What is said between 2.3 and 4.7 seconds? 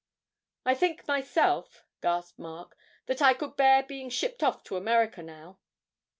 Mark, 'that I could bear being shipped off